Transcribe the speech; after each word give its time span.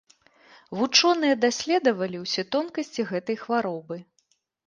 Вучоныя 0.79 1.35
даследавалі 1.43 2.17
ўсе 2.23 2.45
тонкасці 2.57 3.01
гэтай 3.13 3.37
хваробы. 3.45 3.97